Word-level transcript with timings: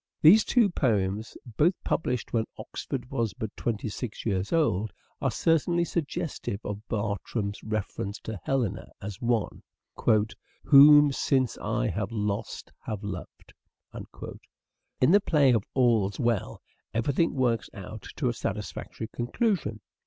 These 0.19 0.43
two 0.45 0.67
poems, 0.71 1.37
both 1.45 1.75
published 1.83 2.33
when 2.33 2.45
Oxford 2.57 3.11
was 3.11 3.35
but 3.35 3.55
twenty 3.55 3.87
six 3.87 4.25
years 4.25 4.51
old, 4.51 4.91
are 5.21 5.29
certainly 5.29 5.83
suggestive 5.83 6.59
of 6.65 6.81
Bertram's 6.87 7.61
reference 7.63 8.17
to 8.21 8.39
Helena 8.43 8.89
as 8.99 9.21
one" 9.21 9.61
whom 10.63 11.11
since 11.11 11.55
I 11.59 11.87
have 11.89 12.11
lost 12.11 12.71
have 12.87 13.03
loved." 13.03 13.53
In 14.99 15.11
the 15.11 15.21
play 15.21 15.53
of 15.53 15.63
"All's 15.75 16.19
Well," 16.19 16.63
everything 16.95 17.35
works 17.35 17.69
out 17.75 18.07
to 18.15 18.27
a 18.27 18.33
satisfactory 18.33 19.07
conclusion. 19.07 19.81